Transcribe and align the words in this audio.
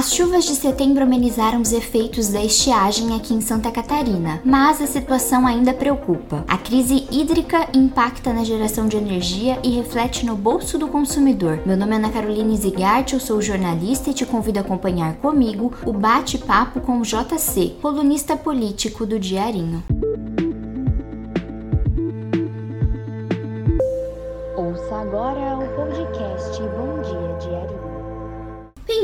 As 0.00 0.14
chuvas 0.14 0.46
de 0.46 0.54
setembro 0.54 1.02
amenizaram 1.02 1.60
os 1.60 1.74
efeitos 1.74 2.28
da 2.28 2.42
estiagem 2.42 3.14
aqui 3.14 3.34
em 3.34 3.40
Santa 3.42 3.70
Catarina, 3.70 4.40
mas 4.42 4.80
a 4.80 4.86
situação 4.86 5.46
ainda 5.46 5.74
preocupa. 5.74 6.42
A 6.48 6.56
crise 6.56 7.06
hídrica 7.12 7.68
impacta 7.74 8.32
na 8.32 8.42
geração 8.42 8.88
de 8.88 8.96
energia 8.96 9.58
e 9.62 9.68
reflete 9.68 10.24
no 10.24 10.34
bolso 10.34 10.78
do 10.78 10.88
consumidor. 10.88 11.60
Meu 11.66 11.76
nome 11.76 11.92
é 11.92 11.96
Ana 11.96 12.08
Carolina 12.08 12.56
Zigart, 12.56 13.12
eu 13.12 13.20
sou 13.20 13.42
jornalista 13.42 14.08
e 14.08 14.14
te 14.14 14.24
convido 14.24 14.58
a 14.58 14.62
acompanhar 14.62 15.16
comigo 15.16 15.70
o 15.84 15.92
bate-papo 15.92 16.80
com 16.80 16.98
o 16.98 17.02
JC, 17.02 17.76
colunista 17.82 18.38
político 18.38 19.04
do 19.04 19.18
Diarinho. 19.18 19.84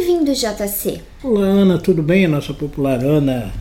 Bem-vindo, 0.06 0.32
JC. 0.32 1.00
Olá, 1.20 1.46
Ana, 1.46 1.78
tudo 1.78 2.00
bem? 2.00 2.26
A 2.26 2.28
nossa 2.28 2.54
popular 2.54 3.02
Ana 3.02 3.52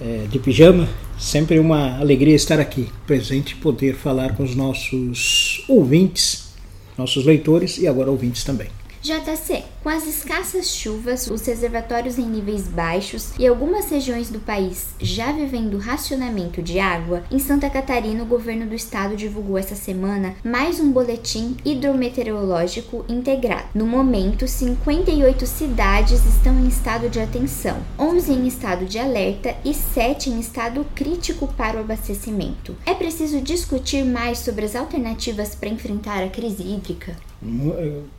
é, 0.00 0.24
de 0.26 0.38
pijama. 0.38 0.88
Sempre 1.18 1.58
uma 1.58 1.98
alegria 1.98 2.34
estar 2.34 2.58
aqui, 2.58 2.88
presente 3.06 3.54
poder 3.54 3.94
falar 3.94 4.34
com 4.34 4.42
os 4.42 4.54
nossos 4.56 5.62
ouvintes, 5.68 6.54
nossos 6.96 7.26
leitores 7.26 7.76
e 7.76 7.86
agora 7.86 8.10
ouvintes 8.10 8.44
também. 8.44 8.68
JC, 9.00 9.64
com 9.82 9.88
as 9.88 10.06
escassas 10.06 10.70
chuvas, 10.70 11.28
os 11.28 11.46
reservatórios 11.46 12.18
em 12.18 12.26
níveis 12.26 12.66
baixos 12.66 13.30
e 13.38 13.46
algumas 13.46 13.88
regiões 13.90 14.28
do 14.28 14.40
país 14.40 14.88
já 15.00 15.32
vivendo 15.32 15.78
racionamento 15.78 16.60
de 16.60 16.78
água, 16.78 17.22
em 17.30 17.38
Santa 17.38 17.70
Catarina 17.70 18.22
o 18.22 18.26
governo 18.26 18.66
do 18.66 18.74
estado 18.74 19.16
divulgou 19.16 19.56
essa 19.56 19.74
semana 19.74 20.34
mais 20.44 20.80
um 20.80 20.90
boletim 20.90 21.56
hidrometeorológico 21.64 23.04
integrado. 23.08 23.68
No 23.74 23.86
momento, 23.86 24.46
58 24.46 25.46
cidades 25.46 26.24
estão 26.24 26.58
em 26.58 26.68
estado 26.68 27.08
de 27.08 27.20
atenção, 27.20 27.78
11 27.98 28.32
em 28.32 28.46
estado 28.46 28.84
de 28.84 28.98
alerta 28.98 29.54
e 29.64 29.72
7 29.72 30.30
em 30.30 30.40
estado 30.40 30.84
crítico 30.94 31.46
para 31.48 31.76
o 31.76 31.80
abastecimento. 31.80 32.76
É 32.84 32.94
preciso 32.94 33.40
discutir 33.40 34.04
mais 34.04 34.38
sobre 34.38 34.64
as 34.64 34.74
alternativas 34.74 35.54
para 35.54 35.68
enfrentar 35.68 36.22
a 36.22 36.28
crise 36.28 36.62
hídrica? 36.62 37.16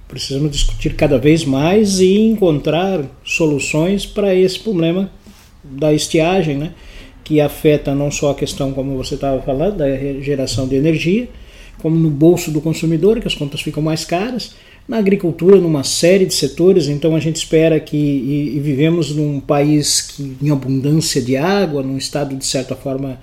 Precisamos 0.07 0.51
discutir 0.51 0.95
cada 0.95 1.17
vez 1.17 1.43
mais 1.43 1.99
e 1.99 2.17
encontrar 2.19 3.03
soluções 3.23 4.05
para 4.05 4.33
esse 4.33 4.59
problema 4.59 5.11
da 5.63 5.93
estiagem, 5.93 6.57
né? 6.57 6.73
que 7.29 7.39
afeta 7.39 7.93
não 7.93 8.09
só 8.09 8.31
a 8.31 8.35
questão, 8.35 8.71
como 8.71 8.97
você 8.97 9.13
estava 9.13 9.39
falando, 9.43 9.77
da 9.77 9.97
geração 10.19 10.67
de 10.67 10.75
energia, 10.75 11.29
como 11.77 11.95
no 11.95 12.09
bolso 12.09 12.49
do 12.49 12.59
consumidor, 12.59 13.19
que 13.19 13.27
as 13.27 13.35
contas 13.35 13.61
ficam 13.61 13.83
mais 13.83 14.03
caras, 14.03 14.55
na 14.87 14.97
agricultura, 14.97 15.57
numa 15.57 15.83
série 15.83 16.25
de 16.25 16.33
setores. 16.33 16.87
Então 16.87 17.15
a 17.15 17.19
gente 17.19 17.35
espera 17.35 17.79
que, 17.79 17.95
e, 17.95 18.57
e 18.57 18.59
vivemos 18.59 19.15
num 19.15 19.39
país 19.39 20.01
que, 20.01 20.35
em 20.41 20.49
abundância 20.49 21.21
de 21.21 21.37
água, 21.37 21.83
num 21.83 21.97
estado 21.97 22.35
de 22.35 22.45
certa 22.45 22.75
forma 22.75 23.19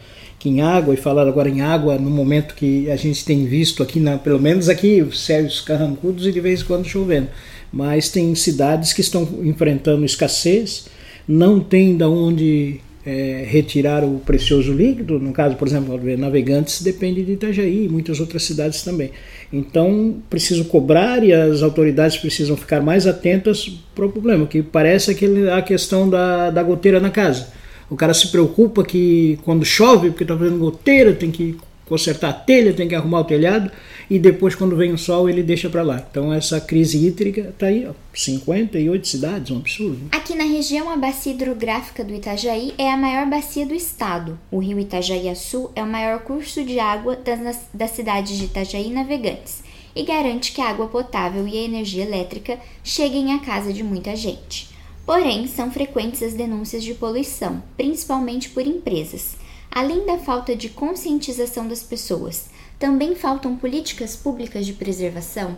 em 0.49 0.61
água, 0.61 0.95
e 0.95 0.97
falar 0.97 1.27
agora 1.27 1.49
em 1.49 1.61
água 1.61 1.99
no 1.99 2.11
momento 2.11 2.55
que 2.55 2.91
a 2.91 2.97
gente 2.97 3.25
tem 3.25 3.45
visto 3.45 3.83
aqui, 3.83 4.01
na, 4.01 4.19
pelo 4.19 4.41
menos 4.41 4.69
aqui, 4.69 5.07
céus 5.13 5.61
carrancudos 5.61 6.27
e 6.27 6.33
de 6.33 6.41
vez 6.41 6.63
em 6.63 6.65
quando 6.65 6.87
chovendo. 6.87 7.29
Mas 7.73 8.09
tem 8.09 8.35
cidades 8.35 8.93
que 8.93 9.01
estão 9.01 9.29
enfrentando 9.43 10.05
escassez, 10.05 10.87
não 11.27 11.61
tem 11.61 11.97
de 11.97 12.05
onde 12.05 12.81
é, 13.05 13.45
retirar 13.49 14.05
o 14.05 14.19
precioso 14.19 14.73
líquido, 14.73 15.19
no 15.19 15.33
caso, 15.33 15.57
por 15.57 15.69
exemplo, 15.69 16.01
Navegantes 16.17 16.83
depende 16.83 17.25
de 17.25 17.33
Itajaí 17.33 17.85
e 17.85 17.89
muitas 17.89 18.19
outras 18.21 18.43
cidades 18.43 18.83
também. 18.83 19.11
Então, 19.53 20.17
preciso 20.29 20.65
cobrar 20.65 21.23
e 21.23 21.33
as 21.33 21.63
autoridades 21.63 22.17
precisam 22.17 22.57
ficar 22.57 22.81
mais 22.81 23.07
atentas 23.07 23.81
para 23.95 24.07
o 24.07 24.13
problema, 24.13 24.47
que 24.47 24.63
parece 24.63 25.11
aquele, 25.11 25.51
a 25.51 25.63
questão 25.63 26.09
da, 26.09 26.51
da 26.51 26.63
goteira 26.63 26.99
na 26.99 27.11
casa 27.11 27.49
o 27.89 27.97
cara 27.97 28.12
se 28.15 28.29
preocupa 28.29 28.84
que 28.84 29.39
quando 29.45 29.65
chove, 29.65 30.11
porque 30.11 30.25
está 30.25 30.37
fazendo 30.37 30.59
goteira, 30.59 31.12
tem 31.12 31.31
que 31.31 31.56
consertar 31.87 32.31
a 32.31 32.33
telha, 32.33 32.75
tem 32.75 32.89
que 32.89 32.95
arrumar 32.95 33.21
o 33.21 33.25
telhado 33.25 33.71
e 34.11 34.19
depois 34.19 34.55
quando 34.55 34.77
vem 34.77 34.93
o 34.93 34.99
sol 34.99 35.28
ele 35.28 35.43
deixa 35.43 35.71
para 35.71 35.83
lá. 35.83 36.05
Então 36.11 36.33
essa 36.33 36.61
crise 36.61 37.06
hídrica 37.06 37.43
está 37.43 37.66
aí, 37.66 37.87
ó, 37.88 37.93
58 38.12 39.06
cidades, 39.06 39.50
um 39.50 39.59
absurdo. 39.59 40.00
Aqui 40.11 40.34
na 40.34 40.44
região 40.44 40.91
a 40.91 40.97
bacia 40.97 41.33
hidrográfica 41.33 42.05
do 42.05 42.12
Itajaí 42.12 42.75
é 42.77 42.91
a 42.91 42.97
maior 42.97 43.27
bacia 43.27 43.65
do 43.65 43.75
estado. 43.75 44.38
O 44.50 44.59
rio 44.59 44.81
Itajaí-Açu 44.81 45.71
é 45.77 45.82
o 45.82 45.87
maior 45.87 46.21
curso 46.21 46.65
de 46.65 46.78
água 46.81 47.16
das, 47.16 47.69
das 47.72 47.91
cidades 47.93 48.37
de 48.37 48.47
Itajaí 48.47 48.88
e 48.88 48.93
Navegantes 48.93 49.65
e 49.94 50.03
garante 50.03 50.53
que 50.53 50.61
a 50.61 50.69
água 50.69 50.88
potável 50.88 51.49
e 51.49 51.56
a 51.56 51.62
energia 51.62 52.05
elétrica 52.05 52.59
cheguem 52.84 53.32
à 53.32 53.38
casa 53.38 53.72
de 53.72 53.82
muita 53.82 54.15
gente. 54.15 54.75
Porém, 55.06 55.47
são 55.47 55.71
frequentes 55.71 56.21
as 56.21 56.34
denúncias 56.34 56.83
de 56.83 56.93
poluição, 56.93 57.62
principalmente 57.77 58.50
por 58.50 58.67
empresas. 58.67 59.37
Além 59.71 60.05
da 60.05 60.19
falta 60.19 60.56
de 60.56 60.69
conscientização 60.69 61.69
das 61.69 61.83
pessoas, 61.83 62.47
também 62.77 63.15
faltam 63.15 63.55
políticas 63.55 64.17
públicas 64.17 64.67
de 64.67 64.72
preservação? 64.72 65.56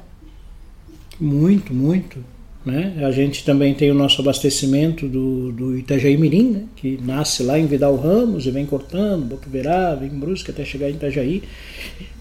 Muito, 1.18 1.72
muito. 1.72 2.22
Né? 2.64 3.02
A 3.06 3.10
gente 3.10 3.44
também 3.44 3.72
tem 3.72 3.90
o 3.90 3.94
nosso 3.94 4.20
abastecimento 4.20 5.08
do, 5.08 5.50
do 5.52 5.78
Itajaí 5.78 6.18
Mirim, 6.18 6.50
né? 6.50 6.62
que 6.76 6.98
nasce 7.02 7.42
lá 7.42 7.58
em 7.58 7.66
Vidal 7.66 7.96
Ramos 7.96 8.44
e 8.46 8.50
vem 8.50 8.66
cortando, 8.66 9.24
Botuverá, 9.24 9.94
vem 9.94 10.10
em 10.10 10.18
Brusque 10.18 10.50
até 10.50 10.64
chegar 10.64 10.90
em 10.90 10.94
Itajaí. 10.94 11.42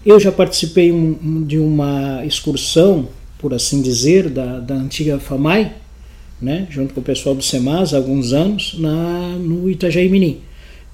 Eu 0.06 0.18
já 0.18 0.32
participei 0.32 0.90
um, 0.90 1.44
de 1.44 1.58
uma 1.58 2.24
excursão, 2.24 3.08
por 3.38 3.52
assim 3.52 3.82
dizer, 3.82 4.30
da, 4.30 4.58
da 4.58 4.74
antiga 4.74 5.18
FAMAI, 5.18 5.74
né, 6.40 6.66
junto 6.70 6.94
com 6.94 7.00
o 7.00 7.04
pessoal 7.04 7.34
do 7.34 7.42
SEMAS 7.42 7.92
há 7.92 7.96
alguns 7.96 8.32
anos, 8.32 8.74
na, 8.78 9.36
no 9.38 9.68
Itajaí 9.68 10.08
Mirim. 10.08 10.40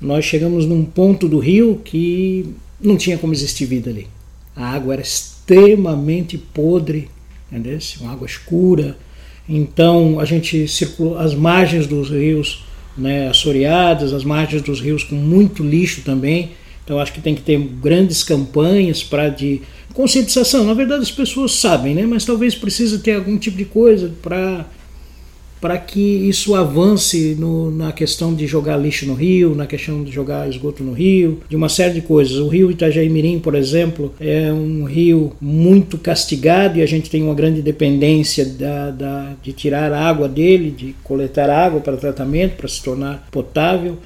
Nós 0.00 0.25
chegamos 0.25 0.66
num 0.66 0.84
ponto 0.84 1.28
do 1.28 1.38
rio 1.38 1.81
que 1.84 2.47
não 2.81 2.97
tinha 2.97 3.19
como 3.19 3.32
existir 3.32 3.66
vida 3.66 3.91
ali. 3.91 4.06
A 4.54 4.66
água 4.66 4.94
era 4.94 5.03
extremamente 5.03 6.37
podre, 6.38 7.09
entendeu? 7.50 7.78
uma 8.00 8.12
água 8.12 8.27
escura. 8.27 8.97
Então 9.49 10.19
a 10.21 10.25
gente 10.25 10.66
circulou 10.69 11.19
as 11.19 11.34
margens 11.34 11.87
dos 11.87 12.10
rios 12.10 12.65
né, 12.97 13.28
assoreadas, 13.28 14.12
as 14.12 14.25
margens 14.25 14.62
dos 14.62 14.81
rios 14.81 15.04
com 15.04 15.15
muito 15.15 15.62
lixo 15.62 16.03
também. 16.03 16.53
Então 16.84 16.99
acho 16.99 17.12
que 17.12 17.21
tem 17.21 17.34
que 17.34 17.43
ter 17.43 17.59
grandes 17.59 18.22
campanhas 18.22 19.03
para 19.03 19.28
de 19.28 19.62
conscientização. 19.93 20.65
Na 20.65 20.75
verdade 20.75 21.03
as 21.03 21.10
pessoas 21.10 21.53
sabem, 21.53 21.94
né? 21.94 22.06
Mas 22.06 22.25
talvez 22.25 22.54
precise 22.54 22.99
ter 22.99 23.15
algum 23.15 23.38
tipo 23.38 23.56
de 23.56 23.65
coisa 23.65 24.12
para 24.22 24.66
para 25.60 25.78
que 25.78 26.00
isso 26.00 26.54
avance 26.54 27.34
no, 27.38 27.70
na 27.70 27.91
questão 27.91 28.34
de 28.34 28.47
jogar 28.47 28.76
lixo 28.76 29.06
no 29.06 29.15
rio, 29.15 29.54
na 29.54 29.66
questão 29.66 30.04
de 30.04 30.12
jogar 30.12 30.48
esgoto 30.48 30.84
no 30.84 30.92
rio, 30.92 31.41
de 31.48 31.56
uma 31.56 31.69
série 31.69 31.94
de 31.94 32.00
coisas. 32.03 32.37
O 32.37 32.48
rio 32.48 32.70
Itajaí-Mirim, 32.70 33.38
por 33.38 33.54
exemplo, 33.54 34.12
é 34.20 34.53
um 34.53 34.84
rio 34.84 35.32
muito 35.41 35.97
castigado 35.97 36.78
e 36.78 36.82
a 36.82 36.87
gente 36.87 37.09
tem 37.09 37.22
uma 37.22 37.34
grande 37.34 37.62
dependência 37.62 38.44
da, 38.44 38.91
da, 38.91 39.32
de 39.42 39.53
tirar 39.53 39.91
a 39.92 40.00
água 40.00 40.28
dele, 40.28 40.70
de 40.70 40.94
coletar 41.03 41.48
água 41.48 41.81
para 41.81 41.97
tratamento, 41.97 42.56
para 42.56 42.69
se 42.69 42.82
tornar 42.82 43.26
potável 43.31 43.97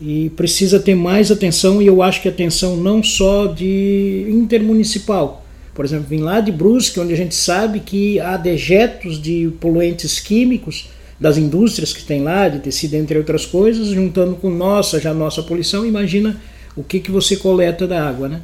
e 0.00 0.30
precisa 0.30 0.80
ter 0.80 0.94
mais 0.94 1.30
atenção 1.30 1.80
e 1.80 1.86
eu 1.86 2.02
acho 2.02 2.20
que 2.20 2.28
atenção 2.28 2.76
não 2.76 3.02
só 3.02 3.46
de 3.46 4.26
intermunicipal. 4.28 5.44
Por 5.74 5.84
exemplo, 5.84 6.06
vim 6.08 6.18
lá 6.18 6.40
de 6.40 6.52
Brusque, 6.52 7.00
onde 7.00 7.12
a 7.12 7.16
gente 7.16 7.34
sabe 7.34 7.80
que 7.80 8.20
há 8.20 8.36
dejetos 8.36 9.20
de 9.20 9.50
poluentes 9.60 10.20
químicos 10.20 10.88
das 11.24 11.38
indústrias 11.38 11.94
que 11.94 12.04
tem 12.04 12.22
lá, 12.22 12.50
de 12.50 12.58
tecido, 12.58 12.96
entre 12.96 13.16
outras 13.16 13.46
coisas, 13.46 13.88
juntando 13.88 14.36
com 14.36 14.50
nossa, 14.50 15.00
já 15.00 15.14
nossa 15.14 15.42
poluição, 15.42 15.86
imagina 15.86 16.38
o 16.76 16.84
que, 16.84 17.00
que 17.00 17.10
você 17.10 17.34
coleta 17.34 17.86
da 17.86 18.06
água, 18.06 18.28
né? 18.28 18.42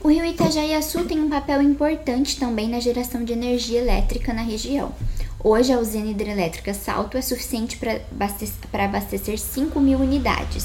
O 0.00 0.08
rio 0.08 0.24
Itajaí-Açu 0.24 1.02
tem 1.06 1.18
um 1.18 1.28
papel 1.28 1.60
importante 1.60 2.38
também 2.38 2.68
na 2.68 2.78
geração 2.78 3.24
de 3.24 3.32
energia 3.32 3.80
elétrica 3.80 4.32
na 4.32 4.42
região. 4.42 4.92
Hoje, 5.42 5.72
a 5.72 5.80
usina 5.80 6.08
hidrelétrica 6.08 6.72
Salto 6.72 7.18
é 7.18 7.20
suficiente 7.20 7.76
para 7.76 8.00
abastecer, 8.12 8.54
abastecer 8.72 9.36
5 9.36 9.80
mil 9.80 9.98
unidades. 9.98 10.64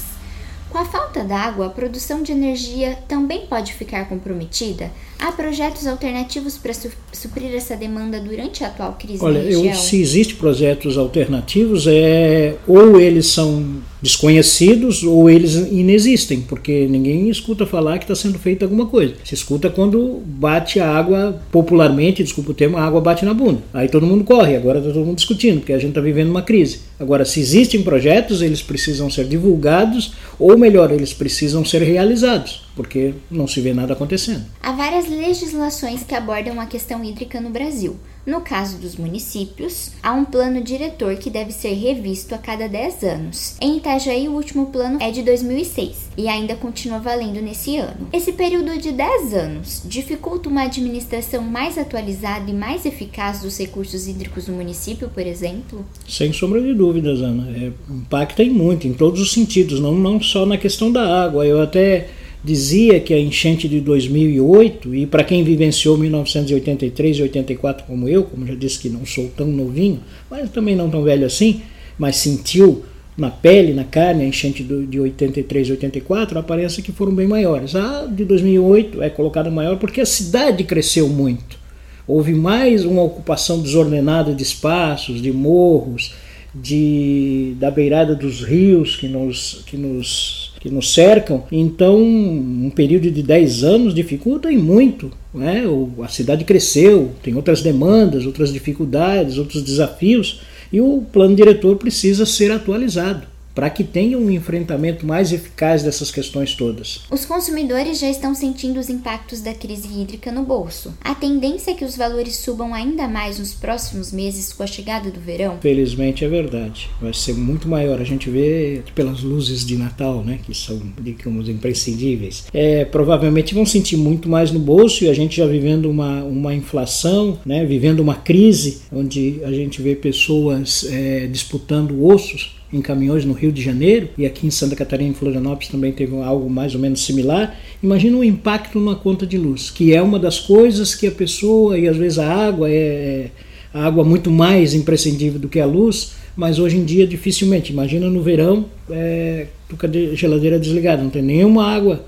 Com 0.72 0.78
a 0.78 0.86
falta 0.86 1.22
d'água, 1.22 1.66
a 1.66 1.68
produção 1.68 2.22
de 2.22 2.32
energia 2.32 2.98
também 3.06 3.46
pode 3.46 3.74
ficar 3.74 4.08
comprometida? 4.08 4.90
Há 5.18 5.30
projetos 5.30 5.86
alternativos 5.86 6.56
para 6.56 6.72
su 6.72 6.90
suprir 7.12 7.54
essa 7.54 7.76
demanda 7.76 8.18
durante 8.18 8.64
a 8.64 8.68
atual 8.68 8.96
crise 8.98 9.22
Olha? 9.22 9.40
Eu, 9.40 9.74
se 9.74 10.00
existem 10.00 10.34
projetos 10.36 10.96
alternativos, 10.96 11.86
é, 11.86 12.56
ou 12.66 12.98
eles 12.98 13.26
são 13.26 13.82
desconhecidos 14.02 15.04
ou 15.04 15.30
eles 15.30 15.54
inexistem, 15.54 16.40
porque 16.40 16.86
ninguém 16.88 17.30
escuta 17.30 17.64
falar 17.64 17.98
que 17.98 18.04
está 18.04 18.14
sendo 18.14 18.38
feita 18.38 18.64
alguma 18.64 18.86
coisa. 18.86 19.14
Se 19.24 19.34
escuta 19.34 19.70
quando 19.70 20.20
bate 20.26 20.80
a 20.80 20.90
água, 20.90 21.40
popularmente, 21.50 22.22
desculpa 22.22 22.50
o 22.50 22.54
termo, 22.54 22.76
a 22.76 22.82
água 22.82 23.00
bate 23.00 23.24
na 23.24 23.32
bunda. 23.32 23.62
Aí 23.72 23.88
todo 23.88 24.06
mundo 24.06 24.24
corre, 24.24 24.56
agora 24.56 24.78
está 24.80 24.90
todo 24.90 25.06
mundo 25.06 25.16
discutindo, 25.16 25.60
porque 25.60 25.72
a 25.72 25.78
gente 25.78 25.90
está 25.90 26.00
vivendo 26.00 26.30
uma 26.30 26.42
crise. 26.42 26.80
Agora, 26.98 27.24
se 27.24 27.40
existem 27.40 27.82
projetos, 27.82 28.42
eles 28.42 28.62
precisam 28.62 29.10
ser 29.10 29.26
divulgados, 29.26 30.14
ou 30.38 30.58
melhor, 30.58 30.90
eles 30.90 31.12
precisam 31.12 31.64
ser 31.64 31.82
realizados, 31.82 32.64
porque 32.74 33.14
não 33.30 33.46
se 33.46 33.60
vê 33.60 33.72
nada 33.72 33.92
acontecendo. 33.92 34.42
Há 34.62 34.72
várias 34.72 35.08
legislações 35.08 36.02
que 36.02 36.14
abordam 36.14 36.60
a 36.60 36.66
questão 36.66 37.04
hídrica 37.04 37.40
no 37.40 37.50
Brasil. 37.50 37.96
No 38.24 38.40
caso 38.40 38.78
dos 38.78 38.94
municípios, 38.94 39.90
há 40.00 40.12
um 40.12 40.24
plano 40.24 40.62
diretor 40.62 41.16
que 41.16 41.28
deve 41.28 41.50
ser 41.50 41.74
revisto 41.74 42.34
a 42.34 42.38
cada 42.38 42.68
10 42.68 43.02
anos. 43.02 43.56
Em 43.60 43.78
Itajaí, 43.78 44.28
o 44.28 44.34
último 44.34 44.66
plano 44.66 44.98
é 45.00 45.10
de 45.10 45.22
2006 45.22 46.10
e 46.16 46.28
ainda 46.28 46.54
continua 46.54 47.00
valendo 47.00 47.42
nesse 47.42 47.76
ano. 47.76 48.08
Esse 48.12 48.32
período 48.32 48.78
de 48.78 48.92
10 48.92 49.34
anos 49.34 49.82
dificulta 49.84 50.48
uma 50.48 50.62
administração 50.62 51.42
mais 51.42 51.76
atualizada 51.76 52.48
e 52.48 52.54
mais 52.54 52.86
eficaz 52.86 53.40
dos 53.40 53.58
recursos 53.58 54.06
hídricos 54.06 54.46
no 54.46 54.54
município, 54.54 55.08
por 55.08 55.26
exemplo? 55.26 55.84
Sem 56.08 56.32
sombra 56.32 56.62
de 56.62 56.74
dúvidas, 56.74 57.20
Ana. 57.20 57.50
É, 57.50 57.72
impacta 57.90 58.44
em 58.44 58.50
muito, 58.50 58.86
em 58.86 58.92
todos 58.92 59.20
os 59.20 59.32
sentidos, 59.32 59.80
não, 59.80 59.96
não 59.96 60.22
só 60.22 60.46
na 60.46 60.56
questão 60.56 60.92
da 60.92 61.24
água. 61.24 61.44
Eu 61.44 61.60
até 61.60 62.08
dizia 62.44 62.98
que 62.98 63.14
a 63.14 63.18
enchente 63.18 63.68
de 63.68 63.80
2008, 63.80 64.94
e 64.94 65.06
para 65.06 65.22
quem 65.22 65.44
vivenciou 65.44 65.96
1983 65.96 67.18
e 67.18 67.22
84 67.22 67.86
como 67.86 68.08
eu, 68.08 68.24
como 68.24 68.46
já 68.46 68.54
disse 68.54 68.80
que 68.80 68.88
não 68.88 69.06
sou 69.06 69.30
tão 69.36 69.46
novinho, 69.46 70.00
mas 70.30 70.50
também 70.50 70.74
não 70.74 70.90
tão 70.90 71.02
velho 71.02 71.26
assim, 71.26 71.62
mas 71.96 72.16
sentiu 72.16 72.84
na 73.16 73.30
pele, 73.30 73.74
na 73.74 73.84
carne, 73.84 74.24
a 74.24 74.26
enchente 74.26 74.62
de 74.62 74.98
83 74.98 75.68
e 75.68 75.72
84, 75.72 76.38
aparece 76.38 76.82
que 76.82 76.90
foram 76.92 77.14
bem 77.14 77.26
maiores. 77.26 77.76
A 77.76 78.06
de 78.06 78.24
2008 78.24 79.02
é 79.02 79.10
colocada 79.10 79.50
maior 79.50 79.76
porque 79.78 80.00
a 80.00 80.06
cidade 80.06 80.64
cresceu 80.64 81.08
muito. 81.08 81.60
Houve 82.06 82.34
mais 82.34 82.84
uma 82.84 83.02
ocupação 83.02 83.60
desordenada 83.60 84.34
de 84.34 84.42
espaços, 84.42 85.20
de 85.20 85.30
morros, 85.30 86.14
de, 86.54 87.54
da 87.60 87.70
beirada 87.70 88.14
dos 88.14 88.42
rios 88.42 88.96
que 88.96 89.06
nos, 89.06 89.62
que 89.66 89.76
nos 89.76 90.41
que 90.62 90.70
nos 90.70 90.94
cercam. 90.94 91.42
Então, 91.50 92.00
um 92.00 92.70
período 92.72 93.10
de 93.10 93.20
10 93.20 93.64
anos 93.64 93.92
dificulta 93.92 94.50
e 94.50 94.56
muito. 94.56 95.10
Né? 95.34 95.64
A 96.00 96.06
cidade 96.06 96.44
cresceu, 96.44 97.10
tem 97.20 97.34
outras 97.34 97.62
demandas, 97.62 98.24
outras 98.24 98.52
dificuldades, 98.52 99.38
outros 99.38 99.60
desafios, 99.64 100.40
e 100.72 100.80
o 100.80 101.02
plano 101.12 101.34
diretor 101.34 101.76
precisa 101.76 102.24
ser 102.24 102.52
atualizado 102.52 103.31
para 103.54 103.70
que 103.70 103.84
tenha 103.84 104.18
um 104.18 104.30
enfrentamento 104.30 105.06
mais 105.06 105.32
eficaz 105.32 105.82
dessas 105.82 106.10
questões 106.10 106.54
todas. 106.54 107.02
Os 107.10 107.24
consumidores 107.24 107.98
já 107.98 108.08
estão 108.08 108.34
sentindo 108.34 108.80
os 108.80 108.88
impactos 108.88 109.40
da 109.40 109.54
crise 109.54 109.88
hídrica 109.88 110.32
no 110.32 110.44
bolso. 110.44 110.94
A 111.02 111.14
tendência 111.14 111.72
é 111.72 111.74
que 111.74 111.84
os 111.84 111.96
valores 111.96 112.36
subam 112.36 112.74
ainda 112.74 113.06
mais 113.08 113.38
nos 113.38 113.52
próximos 113.52 114.12
meses 114.12 114.52
com 114.52 114.62
a 114.62 114.66
chegada 114.66 115.10
do 115.10 115.20
verão? 115.20 115.58
Felizmente 115.60 116.24
é 116.24 116.28
verdade. 116.28 116.90
Vai 117.00 117.12
ser 117.12 117.34
muito 117.34 117.68
maior. 117.68 118.00
A 118.00 118.04
gente 118.04 118.30
vê 118.30 118.82
pelas 118.94 119.22
luzes 119.22 119.64
de 119.64 119.76
Natal, 119.76 120.22
né, 120.24 120.38
que 120.44 120.54
são, 120.54 120.80
digamos, 121.00 121.48
imprescindíveis. 121.48 122.44
É, 122.52 122.84
provavelmente 122.84 123.54
vão 123.54 123.66
sentir 123.66 123.96
muito 123.96 124.28
mais 124.28 124.50
no 124.50 124.58
bolso 124.58 125.04
e 125.04 125.08
a 125.08 125.14
gente 125.14 125.36
já 125.36 125.46
vivendo 125.46 125.90
uma, 125.90 126.22
uma 126.24 126.54
inflação, 126.54 127.38
né, 127.44 127.64
vivendo 127.64 128.00
uma 128.00 128.14
crise 128.14 128.82
onde 128.92 129.40
a 129.44 129.52
gente 129.52 129.82
vê 129.82 129.94
pessoas 129.94 130.84
é, 130.90 131.26
disputando 131.26 132.04
ossos 132.04 132.61
em 132.72 132.80
caminhões 132.80 133.24
no 133.24 133.32
Rio 133.32 133.52
de 133.52 133.60
Janeiro 133.60 134.08
e 134.16 134.24
aqui 134.24 134.46
em 134.46 134.50
Santa 134.50 134.74
Catarina 134.74 135.10
e 135.10 135.14
Florianópolis 135.14 135.68
também 135.68 135.92
teve 135.92 136.16
algo 136.22 136.48
mais 136.48 136.74
ou 136.74 136.80
menos 136.80 137.04
similar. 137.04 137.56
Imagina 137.82 138.16
o 138.16 138.24
impacto 138.24 138.78
numa 138.78 138.96
conta 138.96 139.26
de 139.26 139.36
luz, 139.36 139.70
que 139.70 139.94
é 139.94 140.00
uma 140.00 140.18
das 140.18 140.40
coisas 140.40 140.94
que 140.94 141.06
a 141.06 141.10
pessoa 141.10 141.78
e 141.78 141.86
às 141.86 141.96
vezes 141.96 142.18
a 142.18 142.32
água 142.32 142.70
é, 142.70 142.72
é 142.72 143.30
a 143.74 143.84
água 143.84 144.04
muito 144.04 144.30
mais 144.30 144.74
imprescindível 144.74 145.38
do 145.38 145.48
que 145.48 145.60
a 145.60 145.66
luz, 145.66 146.12
mas 146.36 146.58
hoje 146.58 146.76
em 146.76 146.84
dia 146.84 147.06
dificilmente. 147.06 147.72
Imagina 147.72 148.08
no 148.08 148.22
verão, 148.22 148.64
é, 148.90 149.46
com 149.68 149.86
a 149.86 150.14
geladeira 150.14 150.58
desligada, 150.58 151.02
não 151.02 151.10
tem 151.10 151.22
nenhuma 151.22 151.66
água, 151.66 152.04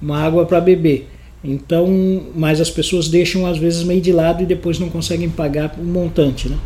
uma 0.00 0.18
água 0.18 0.44
para 0.44 0.60
beber. 0.60 1.08
Então, 1.44 2.22
mas 2.34 2.60
as 2.60 2.70
pessoas 2.70 3.08
deixam 3.08 3.46
às 3.46 3.56
vezes 3.56 3.84
meio 3.84 4.00
de 4.00 4.12
lado 4.12 4.42
e 4.42 4.46
depois 4.46 4.78
não 4.78 4.88
conseguem 4.88 5.28
pagar 5.28 5.76
o 5.78 5.84
montante, 5.84 6.48
né? 6.48 6.56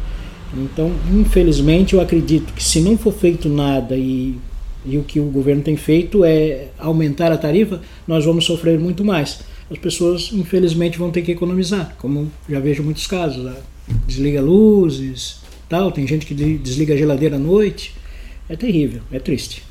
Então, 0.57 0.93
infelizmente, 1.13 1.95
eu 1.95 2.01
acredito 2.01 2.53
que 2.53 2.63
se 2.63 2.81
não 2.81 2.99
for 2.99 3.13
feito 3.13 3.49
nada 3.49 3.97
e, 3.97 4.37
e 4.85 4.99
o 4.99 5.05
que 5.05 5.21
o 5.21 5.27
governo 5.27 5.63
tem 5.63 5.77
feito 5.77 6.25
é 6.25 6.69
aumentar 6.79 7.31
a 7.31 7.39
tarifa, 7.39 7.81
nós 8.07 8.25
vamos 8.25 8.45
sofrer 8.45 8.79
muito 8.79 9.05
mais. 9.05 9.41
As 9.71 9.79
pessoas, 9.79 10.31
infelizmente, 10.33 10.99
vão 10.99 11.11
ter 11.11 11.23
que 11.23 11.31
economizar, 11.31 11.95
como 11.99 12.31
já 12.49 12.59
vejo 12.59 12.83
muitos 12.83 13.07
casos. 13.07 13.45
Né? 13.45 13.55
Desliga 14.07 14.41
luzes, 14.41 15.37
tal. 15.69 15.93
Tem 15.93 16.07
gente 16.07 16.27
que 16.27 16.35
desliga 16.35 16.95
a 16.95 16.97
geladeira 16.97 17.37
à 17.37 17.39
noite. 17.39 17.95
É 18.49 18.57
terrível, 18.57 19.01
é 19.13 19.21
triste. 19.21 19.63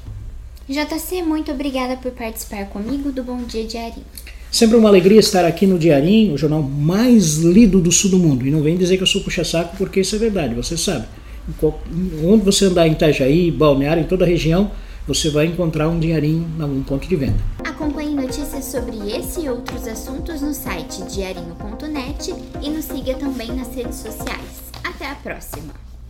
JC, 0.69 1.23
muito 1.23 1.51
obrigada 1.51 1.97
por 1.97 2.11
participar 2.11 2.65
comigo 2.67 3.11
do 3.11 3.23
Bom 3.23 3.43
Dia 3.43 3.65
Diarinho. 3.65 4.05
Sempre 4.51 4.77
uma 4.77 4.89
alegria 4.89 5.19
estar 5.19 5.45
aqui 5.45 5.67
no 5.67 5.77
Diarim, 5.77 6.33
o 6.33 6.37
jornal 6.37 6.63
mais 6.63 7.37
lido 7.37 7.79
do 7.79 7.91
sul 7.91 8.09
do 8.09 8.17
mundo. 8.17 8.47
E 8.47 8.51
não 8.51 8.61
vem 8.61 8.75
dizer 8.75 8.97
que 8.97 9.03
eu 9.03 9.07
sou 9.07 9.21
puxa-saco, 9.21 9.77
porque 9.77 9.99
isso 9.99 10.15
é 10.15 10.19
verdade, 10.19 10.55
você 10.55 10.75
sabe. 10.75 11.05
Onde 12.23 12.43
você 12.43 12.65
andar 12.65 12.87
em 12.87 12.93
Itajaí, 12.93 13.51
Balneário, 13.51 14.03
em 14.03 14.07
toda 14.07 14.25
a 14.25 14.27
região, 14.27 14.71
você 15.07 15.29
vai 15.29 15.45
encontrar 15.45 15.87
um 15.87 15.99
diarinho 15.99 16.47
em 16.57 16.61
algum 16.61 16.83
ponto 16.83 17.07
de 17.07 17.15
venda. 17.15 17.37
Acompanhe 17.63 18.13
notícias 18.13 18.65
sobre 18.65 18.95
esse 19.15 19.41
e 19.41 19.49
outros 19.49 19.87
assuntos 19.87 20.41
no 20.41 20.53
site 20.53 21.03
diarinho.net 21.03 22.33
e 22.61 22.69
nos 22.69 22.85
siga 22.85 23.15
também 23.15 23.51
nas 23.53 23.73
redes 23.73 23.95
sociais. 23.95 24.69
Até 24.83 25.07
a 25.07 25.15
próxima! 25.15 25.88